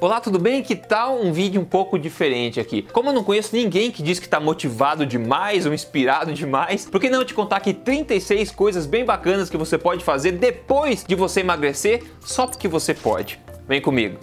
[0.00, 0.62] Olá, tudo bem?
[0.62, 2.82] Que tal um vídeo um pouco diferente aqui?
[2.82, 7.00] Como eu não conheço ninguém que diz que está motivado demais ou inspirado demais, por
[7.00, 11.16] que não te contar aqui 36 coisas bem bacanas que você pode fazer depois de
[11.16, 13.40] você emagrecer, só porque você pode?
[13.66, 14.20] Vem comigo.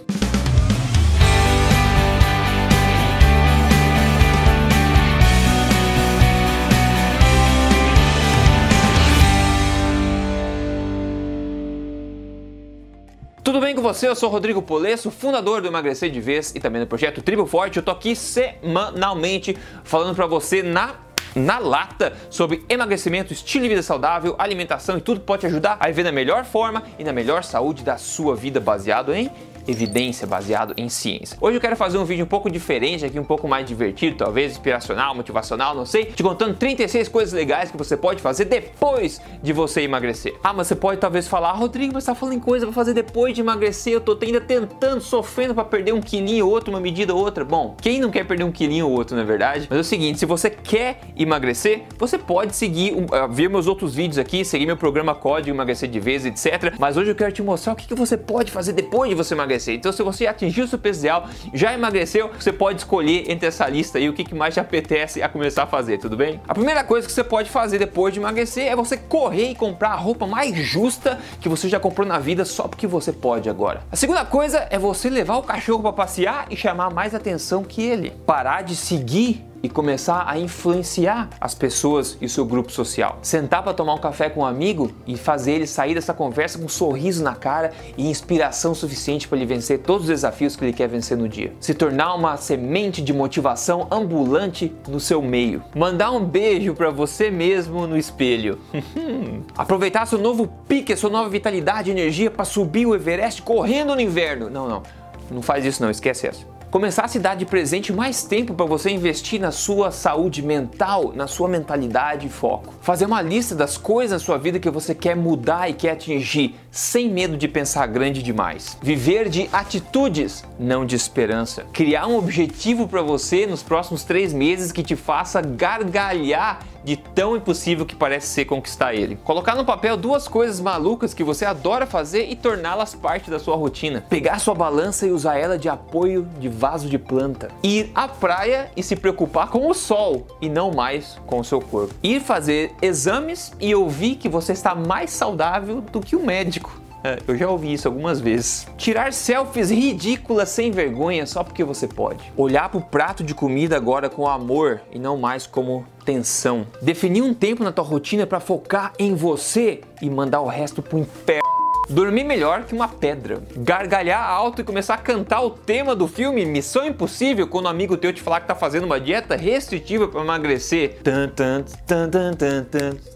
[13.56, 14.06] Tudo bem com você?
[14.06, 17.78] Eu sou Rodrigo Polesso, fundador do Emagrecer de Vez e também do projeto Tribo Forte.
[17.78, 20.96] Eu tô aqui semanalmente falando para você na
[21.34, 25.86] na lata sobre emagrecimento, estilo de vida saudável, alimentação e tudo pode te ajudar a
[25.86, 29.30] viver na melhor forma e na melhor saúde da sua vida baseado em
[29.66, 31.36] evidência, baseado em ciência.
[31.40, 34.52] Hoje eu quero fazer um vídeo um pouco diferente aqui, um pouco mais divertido, talvez
[34.52, 39.52] inspiracional, motivacional, não sei, te contando 36 coisas legais que você pode fazer depois de
[39.52, 40.34] você emagrecer.
[40.42, 42.94] Ah, mas você pode talvez falar, ah, Rodrigo, você tá falando em coisa pra fazer
[42.94, 46.80] depois de emagrecer, eu tô ainda tentando, sofrendo para perder um quilinho ou outro, uma
[46.80, 47.44] medida ou outra.
[47.44, 49.66] Bom, quem não quer perder um quilinho ou outro, na é verdade?
[49.68, 53.94] Mas é o seguinte, se você quer emagrecer, você pode seguir, uh, ver meus outros
[53.94, 56.74] vídeos aqui, seguir meu programa Código Emagrecer de Vez, etc.
[56.78, 59.34] Mas hoje eu quero te mostrar o que, que você pode fazer depois de você
[59.34, 59.74] emagrecer emagrecer.
[59.74, 63.98] Então, se você atingiu seu peso ideal, já emagreceu, você pode escolher entre essa lista
[63.98, 66.40] aí o que mais te apetece a começar a fazer, tudo bem?
[66.46, 69.90] A primeira coisa que você pode fazer depois de emagrecer é você correr e comprar
[69.90, 73.82] a roupa mais justa que você já comprou na vida só porque você pode agora.
[73.90, 77.82] A segunda coisa é você levar o cachorro para passear e chamar mais atenção que
[77.82, 78.10] ele.
[78.26, 83.18] Parar de seguir e começar a influenciar as pessoas e o seu grupo social.
[83.22, 86.64] Sentar para tomar um café com um amigo e fazer ele sair dessa conversa com
[86.64, 90.72] um sorriso na cara e inspiração suficiente para ele vencer todos os desafios que ele
[90.72, 91.52] quer vencer no dia.
[91.60, 95.62] Se tornar uma semente de motivação ambulante no seu meio.
[95.74, 98.58] Mandar um beijo para você mesmo no espelho.
[99.56, 104.00] Aproveitar seu novo pique, sua nova vitalidade e energia para subir o Everest correndo no
[104.00, 104.50] inverno.
[104.50, 104.82] Não, não.
[105.30, 108.66] Não faz isso não, esquece essa começar a se dar de presente mais tempo para
[108.66, 112.74] você investir na sua saúde mental, na sua mentalidade e foco.
[112.80, 116.54] Fazer uma lista das coisas na sua vida que você quer mudar e quer atingir,
[116.70, 118.76] sem medo de pensar grande demais.
[118.82, 121.64] Viver de atitudes, não de esperança.
[121.72, 127.36] Criar um objetivo para você nos próximos três meses que te faça gargalhar de tão
[127.36, 129.16] impossível que parece ser conquistar ele.
[129.24, 133.56] Colocar no papel duas coisas malucas que você adora fazer e torná-las parte da sua
[133.56, 134.04] rotina.
[134.08, 137.48] Pegar sua balança e usar ela de apoio de vaso de planta.
[137.60, 141.60] Ir à praia e se preocupar com o sol e não mais com o seu
[141.60, 141.92] corpo.
[142.04, 146.85] Ir fazer exames e ouvir que você está mais saudável do que o médico.
[147.06, 148.66] É, eu já ouvi isso algumas vezes.
[148.76, 152.32] Tirar selfies ridículas sem vergonha só porque você pode.
[152.36, 156.66] Olhar para o prato de comida agora com amor e não mais como tensão.
[156.82, 160.98] Definir um tempo na tua rotina para focar em você e mandar o resto pro
[160.98, 161.46] inferno.
[161.88, 163.40] Dormir melhor que uma pedra.
[163.56, 167.96] Gargalhar alto e começar a cantar o tema do filme Missão Impossível quando um amigo
[167.96, 170.98] teu te falar que tá fazendo uma dieta restritiva para emagrecer.
[171.04, 173.15] Tan, tan, tan, tan, tan, tan.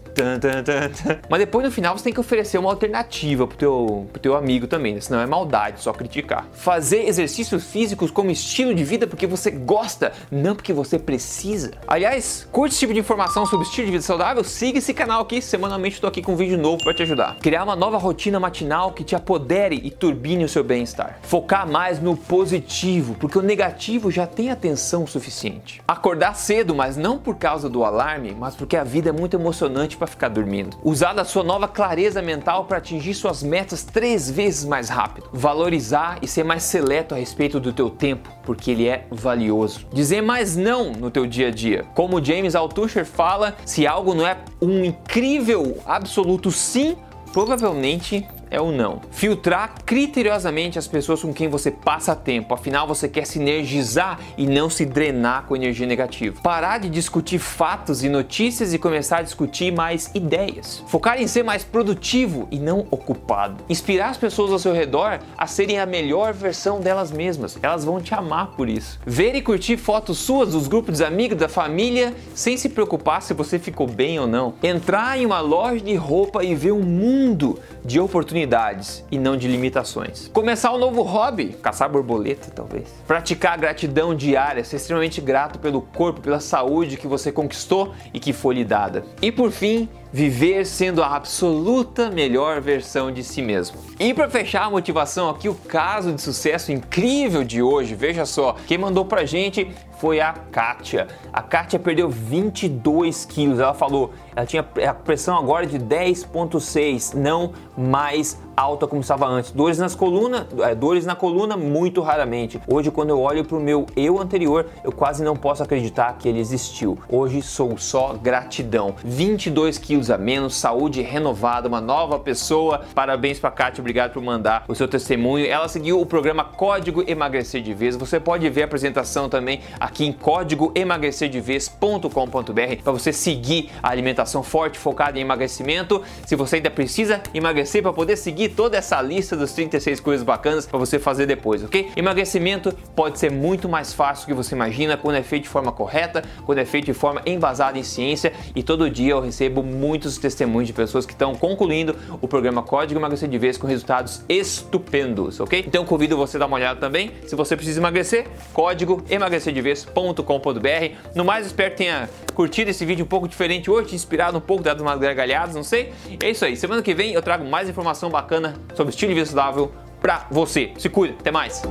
[1.29, 4.67] Mas depois no final você tem que oferecer uma alternativa pro teu, pro teu amigo
[4.67, 5.01] também, né?
[5.01, 6.47] senão é maldade só criticar.
[6.51, 11.71] Fazer exercícios físicos como estilo de vida porque você gosta, não porque você precisa.
[11.87, 14.43] Aliás, curte esse tipo de informação sobre estilo de vida saudável?
[14.43, 17.37] Siga esse canal aqui, semanalmente estou aqui com um vídeo novo para te ajudar.
[17.41, 21.19] Criar uma nova rotina matinal que te apodere e turbine o seu bem-estar.
[21.23, 25.81] Focar mais no positivo, porque o negativo já tem atenção suficiente.
[25.87, 29.97] Acordar cedo, mas não por causa do alarme, mas porque a vida é muito emocionante
[30.01, 30.77] para ficar dormindo.
[30.83, 35.29] Usar da sua nova clareza mental para atingir suas metas três vezes mais rápido.
[35.31, 39.85] Valorizar e ser mais seleto a respeito do teu tempo, porque ele é valioso.
[39.93, 41.85] Dizer mais não no teu dia a dia.
[41.93, 46.97] Como James Altucher fala, se algo não é um incrível absoluto sim,
[47.31, 49.01] provavelmente é o não.
[49.09, 54.45] Filtrar criteriosamente as pessoas com quem você passa tempo, afinal você quer se energizar e
[54.45, 56.39] não se drenar com energia negativa.
[56.43, 60.83] Parar de discutir fatos e notícias e começar a discutir mais ideias.
[60.87, 63.63] Focar em ser mais produtivo e não ocupado.
[63.69, 67.57] Inspirar as pessoas ao seu redor a serem a melhor versão delas mesmas.
[67.61, 68.99] Elas vão te amar por isso.
[69.05, 73.33] Ver e curtir fotos suas dos grupos de amigos, da família, sem se preocupar se
[73.33, 74.53] você ficou bem ou não.
[74.61, 79.37] Entrar em uma loja de roupa e ver um mundo de oportunidades oportunidades e não
[79.37, 80.29] de limitações.
[80.33, 82.89] Começar um novo hobby, caçar borboleta talvez.
[83.07, 88.33] Praticar gratidão diária, ser extremamente grato pelo corpo, pela saúde que você conquistou e que
[88.33, 89.03] foi lhe dada.
[89.21, 93.77] E por fim, viver sendo a absoluta melhor versão de si mesmo.
[93.99, 98.55] E para fechar a motivação aqui, o caso de sucesso incrível de hoje, veja só,
[98.67, 101.07] quem mandou pra gente foi a Kátia.
[101.31, 103.59] A Kátia perdeu 22 quilos.
[103.59, 109.51] Ela falou, ela tinha a pressão agora de 10,6, não mais alta como estava antes.
[109.51, 112.61] Dores nas colunas, é, dores na coluna muito raramente.
[112.67, 116.27] Hoje, quando eu olho para o meu eu anterior, eu quase não posso acreditar que
[116.27, 116.97] ele existiu.
[117.09, 118.95] Hoje sou só gratidão.
[119.03, 122.81] 22 quilos a menos, saúde renovada, uma nova pessoa.
[122.93, 125.45] Parabéns para Kátia, obrigado por mandar o seu testemunho.
[125.45, 127.95] Ela seguiu o programa Código Emagrecer de Vez.
[127.95, 134.77] Você pode ver a apresentação também aqui em códigoemagrecerdevez.com.br para você seguir a alimentação forte
[134.77, 136.01] focada em emagrecimento.
[136.25, 140.65] Se você ainda precisa emagrecer para poder seguir toda essa lista dos 36 coisas bacanas
[140.65, 141.89] para você fazer depois, ok?
[141.95, 145.71] Emagrecimento pode ser muito mais fácil do que você imagina quando é feito de forma
[145.71, 150.17] correta, quando é feito de forma embasada em ciência e todo dia eu recebo muitos
[150.17, 155.39] testemunhos de pessoas que estão concluindo o programa Código Emagrecer de Vez com resultados estupendos,
[155.39, 155.63] ok?
[155.65, 157.11] Então convido você a dar uma olhada também.
[157.25, 160.95] Se você precisa emagrecer, código emagrecerdevez.com.br.
[161.15, 164.63] No mais, espero que tenha curtido esse vídeo um pouco diferente hoje, inspirado um pouco,
[164.63, 165.93] dado umas gargalhadas, não sei.
[166.21, 166.55] É isso aí.
[166.55, 170.71] Semana que vem eu trago mais informação bacana sobre estilo de vida saudável pra você.
[170.77, 171.15] Se cuida.
[171.19, 171.61] Até mais.